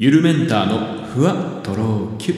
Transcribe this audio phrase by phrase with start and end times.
[0.00, 2.34] ゆるメンターのふわとろきゅ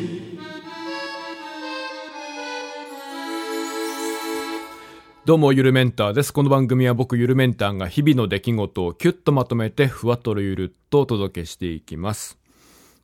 [5.27, 6.33] どうもゆるメンターです。
[6.33, 12.39] この番組は僕ゆるメンターが日々の出来事をキュッとまとめてふわとろゆるっとお届けしていきます。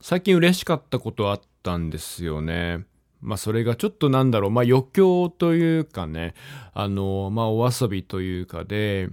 [0.01, 2.87] 最近嬉しかったことあったんですよね。
[3.21, 4.51] まあそれがちょっとなんだろう。
[4.51, 6.33] まあ余興というかね。
[6.73, 9.11] あのまあお遊びというかで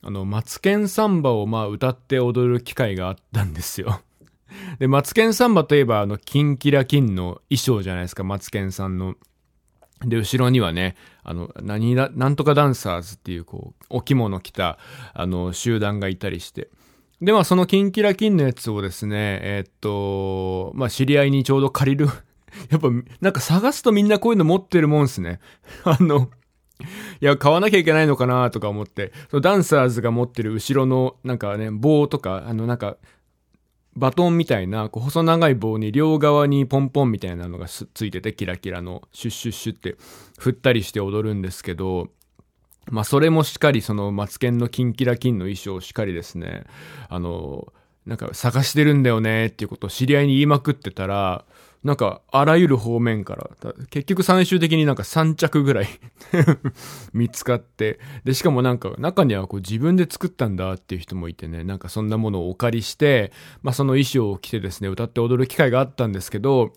[0.00, 4.00] あの、マツケンサンバをまあ歌って踊る機会があったんですよ。
[4.78, 9.14] で、マツケンサンバといえば、あの、キンキラキンの衣装じゃないですか、マツケンさんの。
[10.04, 14.78] で、後ろにはね、あの、何だ、なんとかダンサーズっていう、こう、お着物着た、
[15.14, 16.68] あの、集団がいたりして。
[17.20, 22.08] で、まあ、そのキンキラキンのやつをですね、えー、っと、まあ、知り合いにちょうど借りる
[22.70, 22.88] やっぱ、
[23.20, 25.40] なんか探すとみんなこういうの持ってるもんすね。
[25.84, 26.30] あの、
[27.20, 32.98] いや、買わなきゃいけないのかなとか思って、そのダンサーズが持ってる後ろの、なんかね、棒とか、あの、なんか、
[33.96, 39.96] バトンみたいな、こう細長い棒に両側にポンポンみたいなのがついてて、キラキラの、シュッシュッシュって
[40.38, 42.08] 振ったりして踊るんですけど、
[42.90, 46.64] まあ、それもしっかり、その、マツケンのキンキラキンの衣装をしっかりですね、
[47.08, 47.72] あの、
[48.04, 51.44] なんか探してるんだよねっていうことを知り合いに言いまくってたら、
[51.86, 53.48] なんか、あらゆる方面から、
[53.90, 55.88] 結局最終的になんか3着ぐらい
[57.14, 63.30] 見つかって、で、しかもなんか、中にはこう自分で作ったんだっていう人もいてね、なんかそんなものをお借りして、
[63.62, 66.72] まあその衣装を着てですね、歌って踊る機会があったんですけど、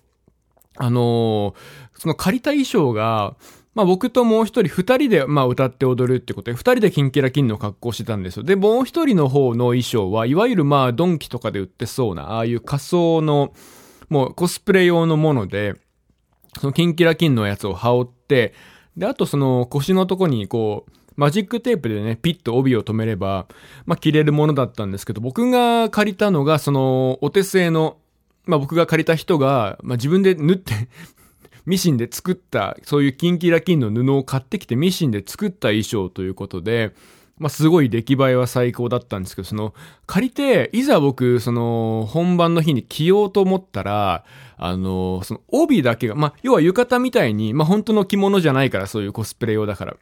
[0.78, 3.36] あのー、その借りた衣装が、
[3.74, 8.44] まあ僕ともう一人二人でまあ歌って踊るってことで、二人でキンキラキンの格好してたんですよ。
[8.44, 13.54] で、もう一人の方の衣装は、いわゆるまあドンキとかで売ってそうな、ああいう仮装の、
[14.10, 15.76] もうコスプレ用のもので、
[16.60, 18.54] そのキンキラキンのやつを羽織って、
[18.98, 23.48] で、あとその腰のとこにこう、マジックテープでね、ピッと帯を止めれば、
[23.86, 27.98] まあ、着れるものだったんですけど、僕が借りたのが、その、お手製の、
[28.46, 30.74] まあ、僕が借りた人が、まあ、自分で縫って
[31.68, 36.94] ミシンで作った、そういうキンキラキンの布を買ってきてミシンで作った衣装ということで、
[37.40, 39.74] まあ、すごい出来栄えは最高だったんですけど、その、
[40.06, 44.26] 借りて、いざ僕、その、本番の日に着ようと思ったら、
[44.58, 49.96] あの、その、帯だけが、まあ、要は浴衣みたいに、まあ、本当の着物じゃないから、そういうコスプレ用だから。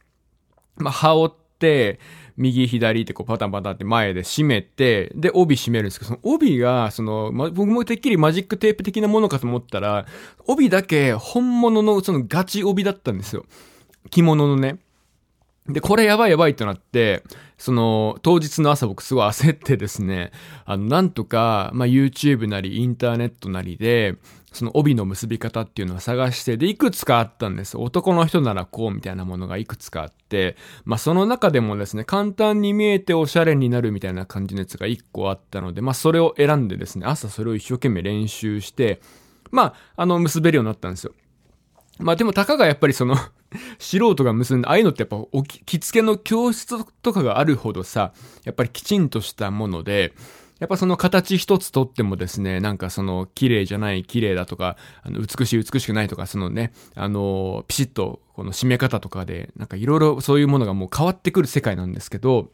[0.76, 2.00] まあ、羽織って、
[2.38, 10.06] 右左ってこうパタンパタンって前で締めて、で、帯締めるんですけど、その帯が、その、ま、僕もてっきりマジックテープ的なものかと思ったら、
[10.46, 13.44] 帯だけ本物のそのガチ帯だったんですよ。
[14.10, 14.78] 着物のね。
[15.68, 17.22] で、これやばいやばいってなって、
[17.58, 20.32] その、当日の朝僕すごい焦ってですね、
[20.64, 24.16] あの、なんとか、まあ、YouTube なりインターネットなりで、
[24.50, 27.76] その帯の結び方っていうのを探して、で、いくつかあったんです。
[27.76, 39.02] 男の人ならこうみたいなものがいくつかあって、まあ、その中でもですね、簡単に見えておしゃれになるみたいな感じのやつが一個あったので、まあ、それを選んでですね、朝それを一生懸命練習して、
[39.50, 41.12] まあ、あの、結べるようになったんですよ。
[41.98, 43.16] まあでもたかがやっぱりその
[43.78, 45.16] 素人が結んで、ああいうのってやっぱ
[45.64, 48.12] 着付けの教室とかがあるほどさ、
[48.44, 50.14] やっぱりきちんとしたもので、
[50.58, 62.50] やっぱその形一つとってもですね、なんかその綺麗じゃない綺麗だとか、あの美しい美しくないとか、そのね、あの、ピシッとこの締め方とかで、なんかいろいろそういうものがもう変わってくる世界なんですけど、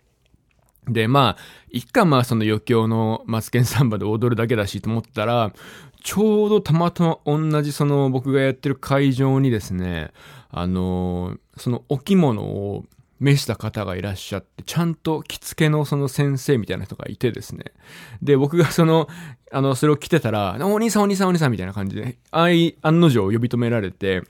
[0.86, 5.52] で、まあ、一回まあその余興のマツケンサンバで踊るだけだしと思ったら、
[6.02, 10.10] ちょうどたまたま同じその僕がやってる会場にですね、
[10.56, 12.84] あのそのお着物を
[13.20, 17.64] 召した方がいらっしゃって、ちゃんと着付けのその先生みたいな人がいてですね。
[18.22, 19.08] で、僕がその、
[19.50, 24.22] あの、それを着てたら、お兄さんお兄さんお兄さんみたいな感じで、あい、案の定呼び止められて、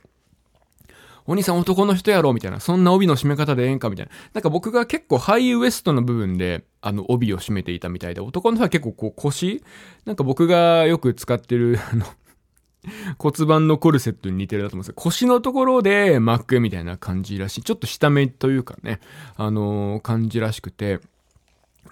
[1.26, 2.60] お兄さん男の人やろみたいな。
[2.60, 4.12] そんな帯の締め方でええんかみたいな。
[4.34, 9.62] なんか僕が結構ハイウエストの部分で、あの、帯を締めていたみたいで、男の人は結構こう腰
[10.04, 12.04] なんか僕がよく使ってる、あの、
[13.18, 17.62] 骨盤のコルセットに似てるだと思うんですけど、腰のところで巻くみたいな感じらしい。
[17.62, 19.00] ちょっと下目というかね、
[19.36, 21.00] あのー、感じらしくて、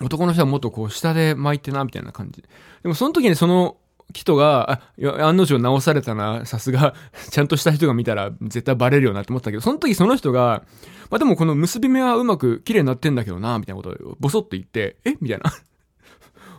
[0.01, 2.43] 男の人はもっとこう下で巻いてな、みたいな感じ。
[2.83, 3.77] でもその時にその
[4.13, 6.95] 人が、あ、案の定直されたな、さすが、
[7.31, 10.65] ちゃんとした人が見たら絶対バレるよなって思ったけど、その時その人が、
[11.11, 15.17] まあでもこの結び目はうまく綺麗になってんだけどな、みたいなことをボソッと言って、え？
[15.21, 15.53] みたいな。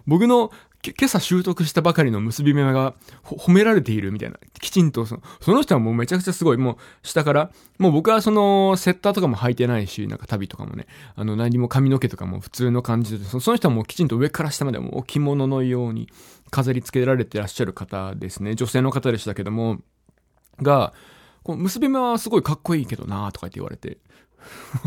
[0.06, 0.52] 僕の
[0.92, 2.94] 今朝習得したばかりの結び目が
[3.24, 4.38] 褒められているみたいな。
[4.60, 6.58] きちんとその、その人はもうめちゃくちゃすごい。
[6.58, 6.78] もう
[7.08, 16.10] 下から、もう僕はそのセッターとかも履いてないし、なんか旅とかもね、あの何も髪の毛とかも普通の感じで、その人はもうきちんと上から下までもう置物のように
[16.52, 18.56] 飾り付けられてらっしゃる方ですね。
[18.56, 19.80] 女性の方でしたけども、
[20.62, 20.94] が、
[21.44, 24.00] こう結び目はすごいかっこいいけどなとかって言われて。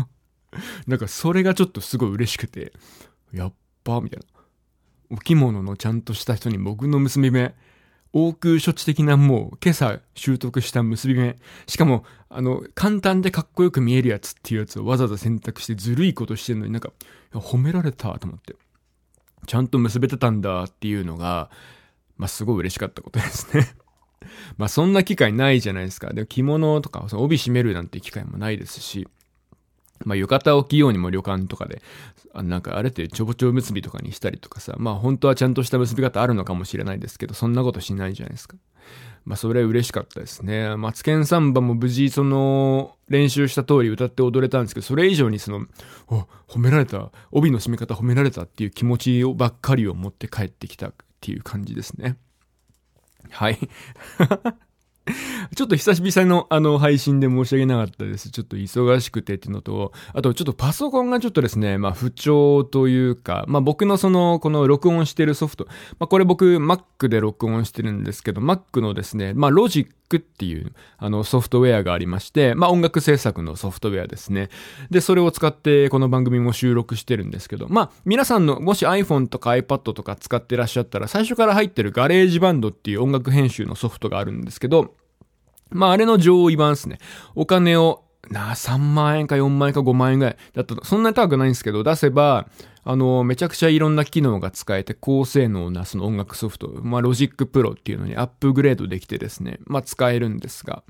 [0.87, 2.73] なんかそれがちょっとすごい嬉しくて、
[3.33, 3.53] やっ
[3.83, 4.36] ばみたいな。
[5.09, 7.55] お着物のちゃんとした人に僕の結び目
[8.13, 11.37] 応空処置的なもう今朝習得した結び目。
[11.67, 16.91] しかも、あの、簡単でかっこよく見えるやつっていうやつをわざわざ選択してずるいことしてんのになんか、
[17.33, 18.55] 褒められたと思って。
[19.45, 21.49] ちゃんと結べてたんだっていうのが、
[22.17, 23.67] まあ、すごい嬉しかったことですね
[24.57, 26.11] まあ、そんな機会ないじゃないですか。
[26.11, 29.07] で、着物とか、帯締めるなんて機会もないですし、
[30.05, 31.81] まあ、浴衣を着ようにも旅館とかで、
[32.33, 38.57] あなんかあれってちょぼちょぼ結びとかにしたりとかさ、まあ本当はちゃんとした結び方あるのかもしれないですけど、そんなことしないじゃないですか。
[39.25, 40.75] まあそれは嬉しかったですね。
[40.77, 45.65] マツケンサンバも無事その練習した通り歌って踊れたんですけど、それ以上にその、
[46.07, 52.17] お、褒められた、帯の締め方褒められたっていう気持ちをばっかりを持って帰ってきたっていう感じですね。
[53.29, 53.57] はい。
[55.55, 58.29] ちょっと久々のあの配信で申し訳なかったです。
[58.29, 65.65] ちょっと忙しくてっていうのと、あとちょっとパソコンがちょっとですね、まあ不調というか、まあ僕のその、この録音してるソフト、
[65.99, 69.51] まあこれ僕 Mac で録音してるんですけど、Mac のですね、まあロジッ
[70.07, 74.49] クっていうあのソフトウェアがありまして、まあ音楽制作のソフトウェアですね。
[74.89, 84.95] で、それを使ってこの番組も収録してるんですけど、まあ皆さんのもし iPhone とか iPad とか使ってらっしゃったら最初から入ってるガレージバンドっていう音楽編集のソフトがあるんですけど、
[85.69, 86.99] まあ、あれの上位版ですね。
[87.35, 92.47] お金を、な、3万円か4万円か5万円ぐらいだったそんなに高くないんですけど、出せば、
[92.83, 100.83] あの、めちゃくちゃいろんな機能が使えて、高性能なその音楽ソフト、まあ、ロジックプロっていうのにアップグレードできてですね、まあ、使えるんですが、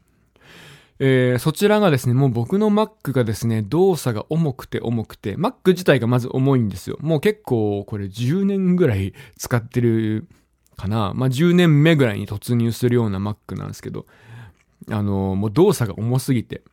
[1.00, 6.98] えー、そちらがですね、もう僕の Mac がですね、動作が重くて重くて、Mac 自体がまず重いんですよ。
[7.02, 10.28] もう結構、これ10年ぐらい使ってる
[10.76, 11.14] かな。
[11.16, 14.08] まあ、10年目ぐらいに突入するような Mac なんですけど、
[14.90, 16.64] あの、もう動作が重すぎて。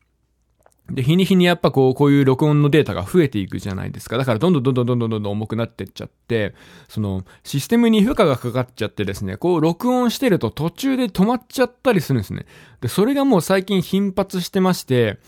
[0.91, 4.19] で、日に日にやっぱこう、こういう録音のデータが増えていくじゃないですか。
[4.19, 6.55] だからどんどんどんどんどんどんどん重くなってっちゃって、
[6.89, 12.45] その、システムに負荷がかかっちゃってですね、こう、録音してると途中で止まっちゃったりするんですね。
[12.83, 15.19] で、それがもう最近頻発してまして、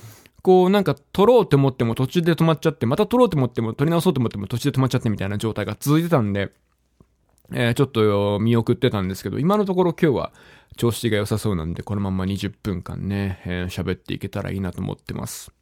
[0.42, 6.52] こうなんか撮ろうと思っても途中で止まっちゃって、また撮ろうと思っても撮り直そうと思っても途中で止まっちゃってみたいな状態が続いてたんで、
[7.52, 10.32] えー、ちょっと見送ってたんですけど、今のところ今日は
[10.76, 15.52] 調子が良さそうなんで、このまま20分間ね、えー、喋っていけたらいいなと思ってます。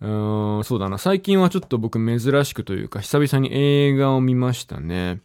[0.00, 0.98] うーん、そうだな。
[0.98, 5.20] 最近はちょっと僕珍しくというか、久々に映画を見ましたね。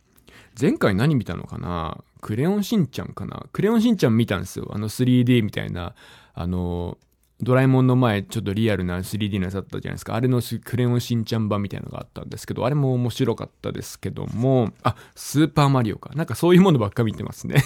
[0.59, 2.03] 前回何見たのかな？
[2.21, 3.45] クレヨンしんちゃんかな？
[3.53, 4.69] クレヨンしんちゃん見たんですよ。
[4.73, 5.93] あの 3D みたいな、
[6.33, 6.97] あの、
[7.41, 10.15] ドラえもんの前、ちょっとリアルな 3D のやつだったじゃないですか。
[10.15, 16.11] あれのクレヨンしんちゃん版みたいなのがあったんですけど、あれも面白かったですけども、あ、スーパーマリオか。
[16.15, 17.63] なんかそういうものばっか見てますね。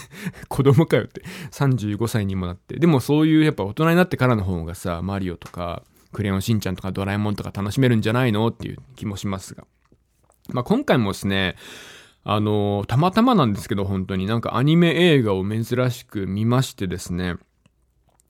[0.47, 1.23] 子供かよって。
[1.51, 2.77] 35歳にもなって。
[2.77, 5.81] でもそういうやっぱ大人になってからの方がさ、マリオとか、
[6.11, 9.65] クレヨンしんちゃんとかドラえもんとか楽しめるんじゃないのっていう気もしますが。
[10.49, 11.55] まあ今回もですね、
[12.23, 17.37] あのたまたまなんですけど、本当になんかアニメ映画を珍しく見ましてですね。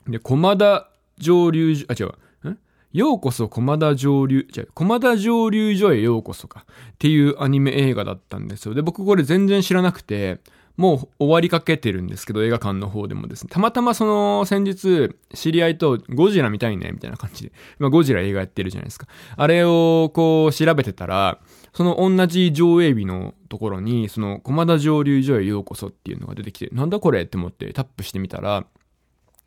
[0.08, 2.50] で、駒田上流所、あ、違う。
[2.50, 2.60] ん？
[2.92, 6.66] ようこそ駒田上流、じゃ駒田上流所へようこそか。
[6.70, 8.74] っていうアニメ映画だったんですよ。
[8.74, 10.40] で、僕これ全然知らなくて、
[10.76, 13.50] もう終わりかけてるんですけど、映画館の方でもですね。
[13.52, 17.52] たまたまその先日、知り合いとゴジラ見たいね、みたいな感じで。
[17.78, 19.08] まあゴジラ映画やってるじゃないですか。
[19.38, 21.40] あれをこう調べてたら、
[21.74, 27.22] その同じ上映日のところに、その駒田上流所へようこそっていうのが出てきて、なんだこれ？
[27.22, 28.66] って思ってタップしてみたら、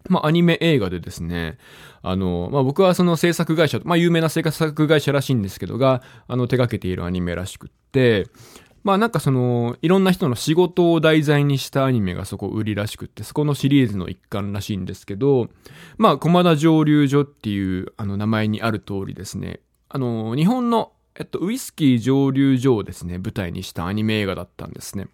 [0.08, 1.58] まあ、アニメ映画でですね、
[2.02, 8.26] あの、まあ、僕はその制作会社、まあ、有名な制作会社らしいんですけどが、あの、手掛けているアニメらしくって、
[8.86, 15.48] まあなんかその、いろんな人の仕事を題材にしたアニメがそこ売りらしくって、そこのシリーズの一環らしいんですけど、
[15.98, 19.58] まあ、駒田蒸留所っていうあの名前にある通りですね、
[19.88, 25.08] あの、日本の、えっと、ウイスキー蒸留所をですね、舞台にしたアニメ映画だったんですね。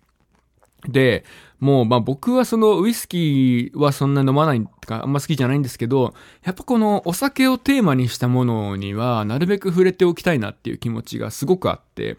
[0.88, 1.24] で、
[1.60, 12.16] もう、まあ僕はそのウイスキーはそんな飲まないとかあんま好きじゃないんですけど、やっぱこのお酒をテーマにしたものにはなるべく触れておきたいなっていう気持ちがすごくあって、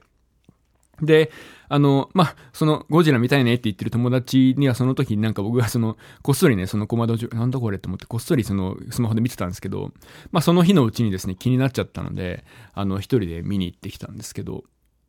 [1.02, 1.32] で、
[1.70, 9.92] あの、まあ、その、ゴジラ見たいねって言ってる友達にはその時になんか僕がその、こっそりね、そのコマドなんだこれって思ってこっそりそのスマホで見てたんですけど、
[10.32, 14.64] まあその日のうちにですね、気になっちゃったので、あの、一人で見に行ってきたんですけど、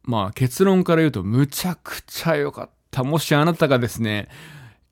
[0.04, 3.04] まあ結論から言うとむちゃくちゃ良かったた。
[3.04, 4.28] もしあなたがですね、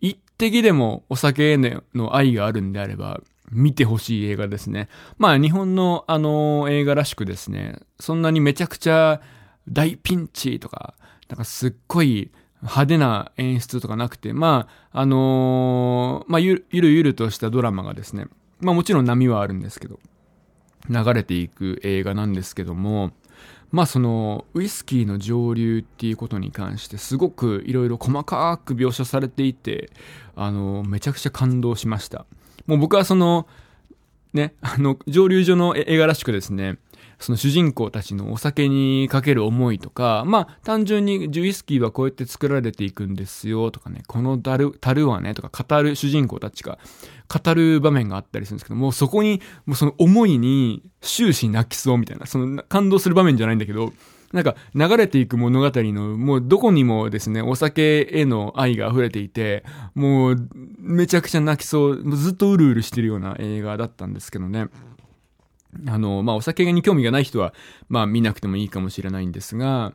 [0.00, 1.56] 一滴でもお酒へ
[1.94, 4.88] の愛があるんであれば、見てほしい映画ですね。
[5.18, 9.21] まあ日本のあの映画らしくですね、そんなにめちゃくちゃ
[9.68, 10.94] 大ピンチとか、
[11.28, 12.30] なんかすっごい
[12.62, 18.26] 派手な演出とかなくて、まあ、あのー、まあゆるゆるとしたドラマがですね、
[18.61, 19.99] まあもちろん波はあるんですけど、
[20.88, 23.12] 流れていく映画なんですけども、
[23.73, 29.91] まあそのウイスキーの蒸留っていうことに関してすごくいろいろ細かく描写されていて
[30.37, 32.26] あのめちゃくちゃ感動しました。
[32.67, 33.49] もう僕はその
[34.35, 36.79] ねあの蒸留所の映画らしくですね。
[37.19, 46.78] その主人公たちのお酒にかける思いとか、まあ単純にウイスキーはこうやって作られていくんですよとかね、この樽樽はねとか語る主人公たちが
[47.28, 53.92] 語る場面があったりするんですけども、そこにもうその思いに終始泣きそうみたいな、その感動する場面じゃないんだけど、
[54.33, 59.62] なんか流れていく物語のもうどこにもですね、お酒への愛が溢れていて、
[59.95, 64.69] もうめちゃくちゃ泣きそう、ずっとうるうるしてるような映画だったんですけどね。
[65.87, 67.55] あの、まあ、お酒に興味がない人は、
[67.88, 69.93] まあ、見なくてもいいかもしれないんですが、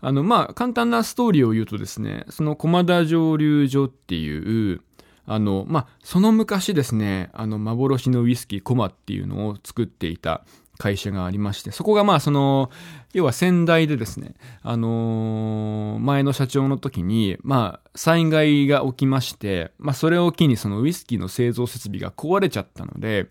[0.00, 4.80] あの、まあ、簡単なストーリーを言うとですね、その駒田蒸留所っていう、
[5.26, 10.44] あの、まあ、その昔ですね、あの、幻のウイスキーコマっていうのを作っていた
[10.78, 12.70] 会社がありまして、そこがまあ、その、
[13.12, 23.26] 要は先代でですね、あのー、前の社長の時に、まあ、災害が起きまして、まあ、それを機にそのウイスキーの製造設備が壊れちゃったので、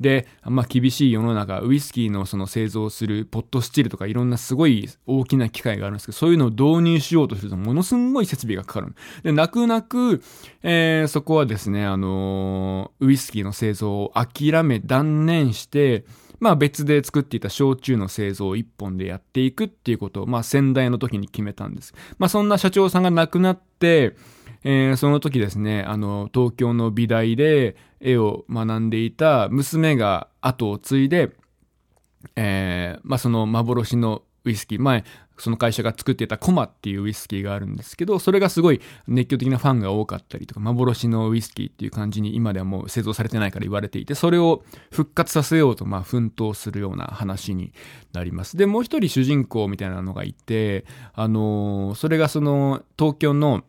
[0.00, 8.94] で、まあ厳しい世の中、ウイスキーのその製造するポットスチールとかいろんなすごい大きな機械があるんですけど、そういうのを導入しようとするとものすごい設備がかかる。
[9.22, 10.22] で、泣く泣く、
[10.62, 16.04] えー、そこはですね、あのー、ウイスキーの製造を諦め断念して、
[16.40, 21.94] まあ別で作っていた焼酎の製造を一本でやっていくっていうことを、まあ先代の時に決めたんです。
[22.18, 24.14] まあそんな社長さんが亡くなって、
[24.64, 31.32] えー、その時ですね、あの、東京の美大で絵を学んでいた娘が後を継いで、
[32.36, 35.04] えー、まあ、その幻のウイスキー、前、
[35.36, 47.72] その会社が作ってたコマっていうウイスキーがあるんですけど、それがすごい熱狂的なファンが多かったりとか、幻のウイスキーっていう感じに今ではもう製造されてないから言われていて、それを復活させようと、まあ、奮闘するような話に
[48.12, 48.56] なります。
[48.56, 53.64] で、もう一人主人公みたいなのがいて、あのー、それがその、東京の、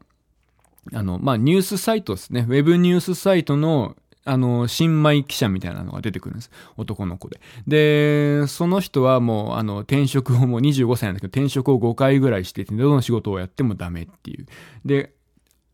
[0.94, 2.46] あの、まあ、ニュースサイトですね。
[2.48, 3.96] ウェブニュースサイトの、
[4.26, 6.52] あの、新米記者みたいなのが出てくるんです。
[6.78, 7.40] 男の子で。
[7.68, 14.46] で、その人はもう、あの、転職をもう25歳なんだけど、転職を5回ぐらいしてて、どの仕事をやってもダメっていう。
[14.86, 15.14] で、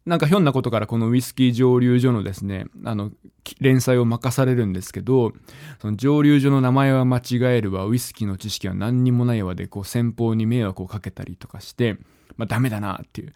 [0.05, 3.11] なんかひょんなことからこのウイスキー蒸留所のですね、あの、
[3.59, 5.33] 連載を任されるんですけど、
[5.81, 7.23] その蒸留所の名前は間違
[7.57, 11.97] えるわ、ウイスキーの知識は何にもないわで、こう先方に迷惑をかけたりとかして、
[12.37, 13.33] まあダメだなっていう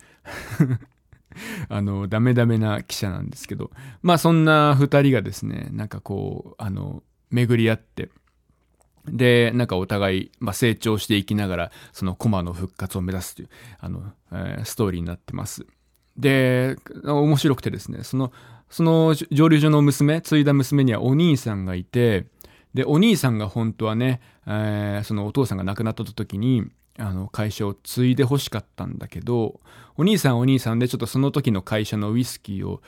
[1.70, 8.10] あの、ダメダメな記者なんですけど、まあそんな二人がですね、なんかこう、あの、巡り合って、
[9.06, 15.66] で、なんかお互い、まあ、成長していきながら、そのコマの復活を目指すという、あの、えー、ストーリーになってます。
[16.18, 18.32] で、面白くてですね、その、
[18.70, 22.28] その蒸留所の娘、継いだ娘にはお兄さんがいて、
[22.74, 26.66] で、お兄さんが本当はね、えー、そのお父さんが亡くなった時に、
[27.00, 29.62] あの、会社を継いで欲しかったんだけど、
[29.98, 32.82] お兄さんお兄さんでちょっとその時の会社のウイスキーを、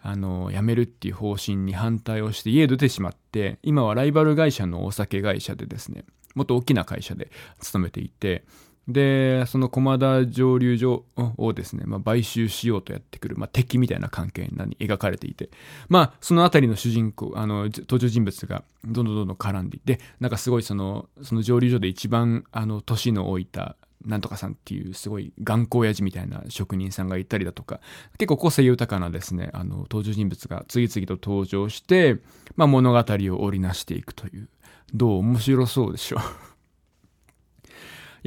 [0.00, 6.04] あの、辞めるっていう方針に反対をして家出てしまって、今はライバル会社のお酒会社でですね、
[6.34, 7.30] もっと大きな会社で
[7.60, 8.44] 勤めていて、
[8.88, 11.04] で、その駒田蒸留所
[11.36, 15.50] をですね、まあ、買収しようとやってくる、まあ、敵みたいな関係に描かれていて、
[15.88, 27.80] まあ、そのあたりの主人公、あの、登場人物がどんどんどんどん絡んでいて、なんかすごいその、その蒸留所で一番、あの、年の老いた、なんとかさんっていうすごい頑固親父みたいな職人さんがいたりだとか、
[28.18, 32.18] 結構個性豊かなですね、あの、登場人物が次々と登場して、
[32.54, 34.48] まあ、物語を織りなしていくという、
[34.94, 36.55] どう面白そうでしょう。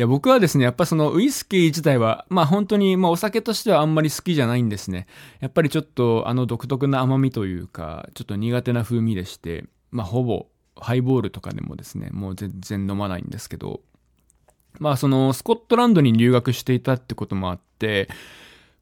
[0.02, 5.08] や、僕はですね、やっぱそのウイスキー自体は、まあ本当に、まあお酒としてはあんまり好きじゃないんですね。
[5.42, 13.82] やっぱりちょっとあの独特な甘みというか、ちょっと苦手な風味でして、まあほぼハイボールとかでもですね、もう全然飲まないんですけど、
[14.80, 18.08] まあそのスコットランドに留学していたってこともあって、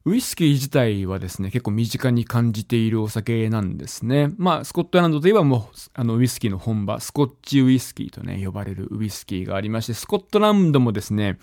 [0.04, 4.30] ウイスキー自体はですね、結構身近に感じているお酒なんですね。
[4.38, 11.38] まあ、スコットランドといえばもう、あの、ウイスキーの本場、スコッチウイスキーとね、呼ばれるウイスキーがありまして、スコットランドもですね、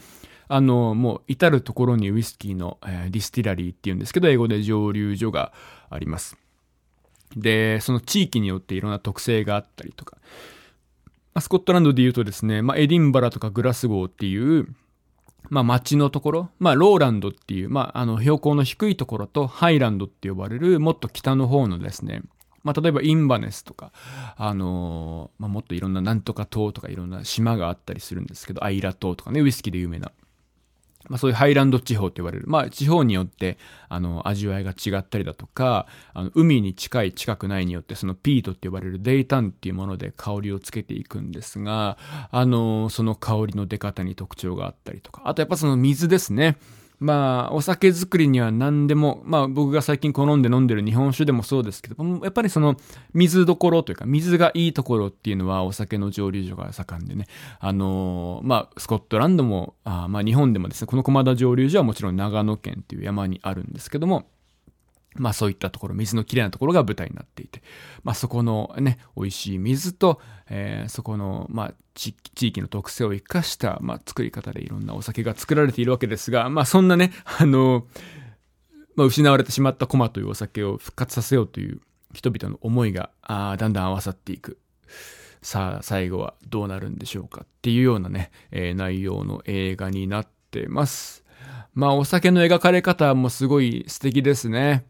[0.48, 5.54] あの、もう至るところにウイスキーの、えー、 distillery っていうんですけど、英語で蒸留所が
[5.90, 6.38] あります。
[7.36, 10.18] で、その地域によっていろんな特性があったりとか、
[11.34, 14.68] まあ、スコットランドで言うとですね、まあ、エディンバラとかグラスゴーっていう、
[15.50, 22.22] まあ町のところ、まあローランドっていう、まああの標高の低いところとハイランドって呼ばれるもっと北の方のですね、
[22.64, 23.92] まあ例えばインバネスとか、
[24.38, 30.12] あのー、まあもっといろんななんとか島とかいろんな島があったりするんですけど、アイラ島とかね、ウイスキーで有名な。
[31.10, 32.46] まあそういうハイランド地方って言われる。
[32.48, 33.58] まあ地方によって、
[33.90, 41.98] あの、味わいが違ったりだとか、あの、海に近い近くないによって、そのピートって呼ばれるデイタンっていうもので香りをつけていくんですが、
[42.32, 46.58] あの、その香りの出方に特徴があったりとか、あとやっぱその水ですね。
[47.00, 52.76] まあ、お酒作りには何でも、まあ僕が最近好んで飲んでる日本酒でもそうですけどやっぱりその
[53.14, 57.26] 水どころというか、水がいいところっていうのはお酒の蒸留所が盛んでね、
[57.60, 64.26] あのー、まあスコットランドも、あまあ日本でもですね、この駒田蒸留所はもちろん長野県っていう山にあるんですけども、
[65.16, 67.62] まあそういったところ、水のきれいなところが舞台になっていて、
[68.04, 77.86] まあそこのね、美味しい水と、えー、そこの、まあ地域の特性を生かした、まあ作り方でいろんなお酒が作られているわけですが、まあそんなね、あの、
[78.96, 81.80] まあ失われてしまったコマというお酒を復活させようという
[82.14, 84.58] 人々の思いが、ああ、だんだん合わさっていく。
[85.42, 91.24] さあ、最後はどうなるんでしょうかっていうようなね、えー、内容の映画になってます。
[91.76, 94.86] まあお酒の描かれ方もすごい素敵ですね。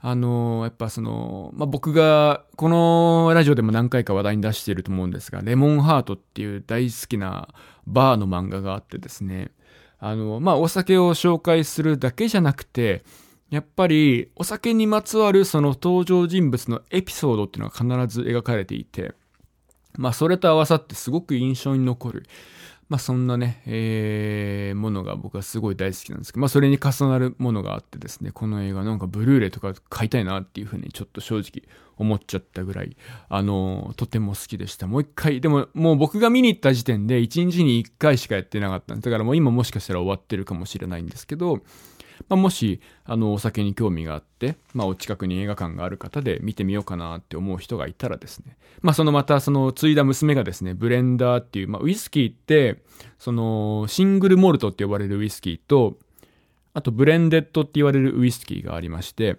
[0.00, 7.48] あのやっぱその、まあ、僕が、このラジオでも何回か話題に出していると思うんですが、レモンハートっていう大好きな
[7.86, 9.50] バーの漫画があってですね、
[9.98, 13.02] あの、まあ、お酒を紹介するだけじゃなくて、
[13.50, 19.14] やっぱりお酒にまつわるその登場人物のエピソードっていうのが必ず描かれていて、
[19.96, 22.26] まあ、それと合わさってすごく印象に残る。
[22.88, 31.68] まあそんなね、えー、ものが僕はすごい大好きなんですけど、まあそれに重なるものがあってですね、この映画なんかブルーレイとか買いたいなっていうふうにちょっと正直
[31.98, 32.96] 思っちゃったぐらい、
[33.28, 34.86] あのー、とても好きでした。
[34.86, 39.04] もう一回、でももう僕が見に行った時点で一日に一回しかやってなかったんです。
[39.04, 41.60] だからもう今もしかしたら終わってるかもしれないんですけど、
[42.28, 52.82] まあ、もし、あの、お酒に興味があって、まあ、お近くに映画館がある方で見てみようかなって思う人がいたらですね、まあ、そのまた、その、継いだ娘がですね、ブレンダーっていう、まあ、ウイスキーって、
[53.18, 55.98] その、シングルモルトって呼ばれるウイスキーと、
[56.74, 59.38] あと、ブレンデッドって言われるウイスキーがありまして、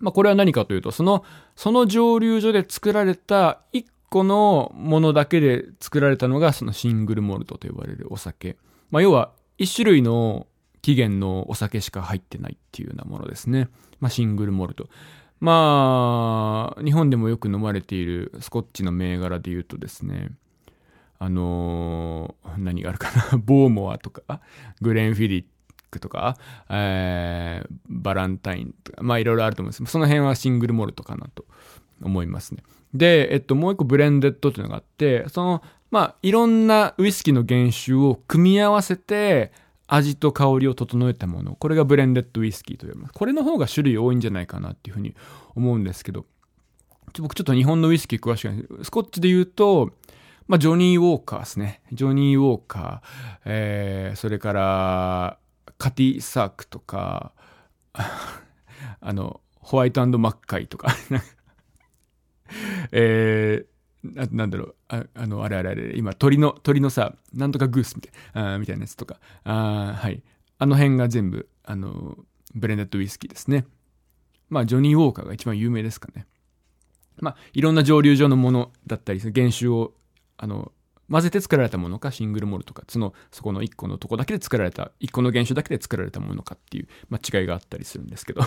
[0.00, 1.24] まあ、これは何かというと、その、
[1.56, 8.56] その蒸留所で作られた一個のものだけで作られたのが、そのシングルモルトと呼ばれるお酒。
[8.90, 10.46] まあ、要は、一種類の
[10.88, 13.68] 期限のお酒しか入ってないっていうようなものですね。
[14.00, 14.88] まあ、シングルモルト。
[15.38, 20.30] まあ、日本でもよく飲まれているスコッチの銘柄で言うとですね、
[21.18, 24.40] あのー、何があるかな、 ボーモアとか、
[24.80, 25.44] グレンフィリッ
[25.90, 26.38] クとか、
[26.70, 31.44] えー、バランタインとか、まあいろいろあると思うんですその辺はシングルモルトかなと
[32.02, 32.62] 思いますね。
[32.94, 39.52] で、えっと、もう一個ブレンデッドっていうのがあって、その、まあいろんなウイスキーの原酒を組み合わせて、
[39.88, 41.56] 味と香りを整えたもの。
[41.56, 43.14] これがブレンデッドウイスキーと言われます。
[43.14, 45.14] これの方が種類多いんじゃないかなっていうふうに
[45.56, 46.26] 思うんですけど、
[47.18, 48.84] 僕ちょっと日本のウイスキー詳しくない。
[48.84, 49.90] スコッチで言うと、
[50.46, 51.80] まあ、ジョニー・ウォーカーですね。
[51.92, 55.38] ジョニー・ウォーカー、えー、それから、
[55.78, 57.32] カティ・サークとか、
[57.92, 60.94] あの、ホワイトマッカイとか
[62.92, 63.66] えー、
[64.02, 70.22] ななんだろう、ああの、あれあれあれ、今、鳥の、鳥のさ、なんとかグースみたいな、あみたいなやつとか、あはい。
[70.58, 72.16] あの辺が全部、あの、
[72.54, 73.66] ブレンデッドウイスキーですね。
[74.48, 76.26] まあ、ジョニー・ウォーカーが一番有名ですかね。
[77.20, 79.92] まあ、いろんな蒸留所のものだったり、原酒を、
[80.36, 80.72] あの、
[81.10, 88.42] 混ぜて作られたものか、シングルモルとか、その、そこの一個のとこだけで作られた、一個の原酒だけで作られたものかっていう、まあ、違いがあったりするんですけど。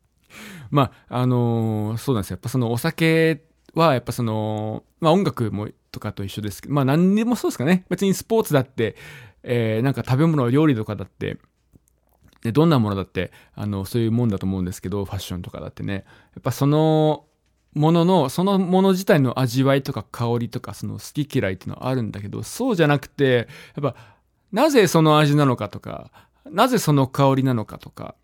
[0.70, 2.34] まあ、あのー、そうなんですよ。
[2.34, 7.84] やっぱそのお酒は、やっぱその、まあ音楽もとかと一緒ですけど、まあ何でもそうですかね。
[7.88, 8.96] 別にスポーツだって、
[9.42, 11.38] えー、なんか食べ物、料理とかだって、
[12.42, 16.04] で、どんなものだって、あの、そういうもんだと思うんですけど、ファッションとかだってね。
[16.34, 17.24] やっぱその
[17.74, 23.96] ものの、そのもの自体の味わいとか香りとか、その好き嫌いっていうのはあるんだけど、そうじゃなくて、やっぱ、
[24.50, 26.10] なぜその味なのかとか、
[26.50, 28.14] なぜその香りなのかとか、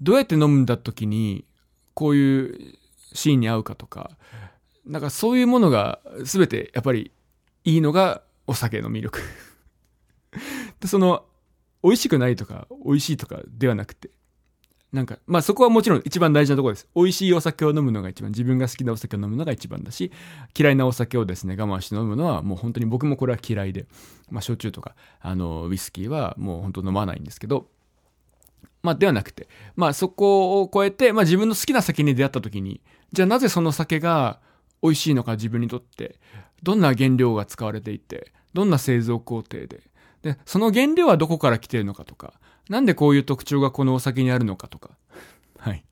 [0.00, 1.44] どうやって飲んだ時に、
[1.94, 2.78] こういう
[3.14, 4.10] シーンに合うかとか、
[4.86, 7.12] なんかそういうものが全てやっぱり
[7.64, 9.20] いいのがお酒の魅力
[10.80, 11.24] で、その、
[11.82, 14.10] 美味しくないとか、美味しいとかではなくて、
[14.92, 16.88] なんか、まあそこはもちろん一番大事なところです。
[16.94, 20.12] 美味しいお酒を飲むのが一番、自分が好きなお酒を飲むのが一番だし、
[20.56, 23.86] 嫌いなお酒をですね、我慢して飲むのはもう本当に僕もこれは嫌いで、
[24.30, 27.68] まあ焼酎とか、あの、ウイスキーはもう本当飲まないんですけど、
[28.82, 32.80] まあではなくて、まあそこを超えて、まあ自分の好きな酒に出会った時に、
[33.12, 34.40] じゃあなぜその酒が
[34.82, 36.18] 美味しいのか自分にとって、
[36.62, 39.82] どんな原料が使われていて、どんな製造工程で、
[40.22, 42.34] で、その原料はどこから来てるのかとか、
[42.68, 44.90] なんでこういう特徴がこのお酒にあるのかとか、
[45.58, 45.84] はい。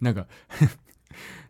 [0.00, 0.26] なんか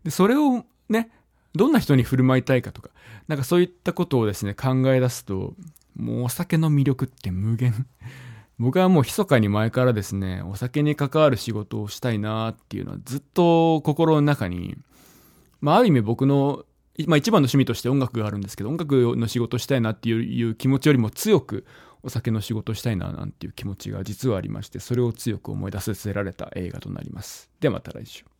[0.05, 1.11] で、それをね、
[1.55, 2.91] どんな人に振る舞いたいかとか、
[3.29, 5.55] なんかそういったことをですね、考え出すと、
[5.97, 7.87] もうお酒の魅力って無限。
[8.63, 14.77] 僕はもう密かに前からですね、お酒に関わる仕事をしたいなっていうのはずっと心の中に、
[15.61, 16.65] まあある意味僕の、
[17.07, 21.67] まあ一番の趣味として音楽があるんですけど、音楽の仕事したいなっていう気持ちよりも強く
[22.05, 27.51] お酒の仕事したいななんていう気持ちが実はありまして、それを強く思い出させられた映画となります。
[27.59, 28.32] ではまた来週。